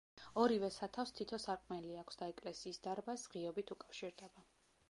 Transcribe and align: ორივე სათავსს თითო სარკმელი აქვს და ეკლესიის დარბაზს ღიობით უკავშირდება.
ორივე 0.43 0.69
სათავსს 0.75 1.15
თითო 1.19 1.39
სარკმელი 1.43 1.93
აქვს 2.05 2.19
და 2.23 2.31
ეკლესიის 2.35 2.83
დარბაზს 2.89 3.31
ღიობით 3.35 3.75
უკავშირდება. 3.77 4.49